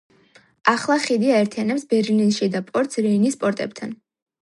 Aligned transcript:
ახლა 0.71 0.95
ხიდი 1.03 1.29
აერთიანებს 1.35 1.87
ბერლინის 1.93 2.41
შიდა 2.43 2.65
პორტს 2.73 3.03
რეინის 3.09 3.43
პორტებთან. 3.47 3.99